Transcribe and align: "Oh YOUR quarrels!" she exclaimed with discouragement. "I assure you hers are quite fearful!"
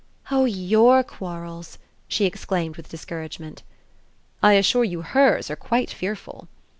"Oh 0.31 0.45
YOUR 0.45 1.03
quarrels!" 1.03 1.77
she 2.07 2.25
exclaimed 2.25 2.75
with 2.75 2.89
discouragement. 2.89 3.61
"I 4.41 4.53
assure 4.53 4.83
you 4.83 5.03
hers 5.03 5.51
are 5.51 5.55
quite 5.55 5.91
fearful!" 5.91 6.47